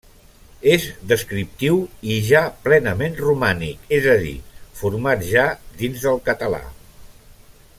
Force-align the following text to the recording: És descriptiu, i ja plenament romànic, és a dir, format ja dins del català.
És 0.75 0.85
descriptiu, 1.09 1.75
i 2.13 2.15
ja 2.29 2.41
plenament 2.63 3.19
romànic, 3.25 3.83
és 3.99 4.09
a 4.15 4.15
dir, 4.23 4.33
format 4.81 5.29
ja 5.33 5.45
dins 5.83 6.07
del 6.07 6.19
català. 6.31 6.63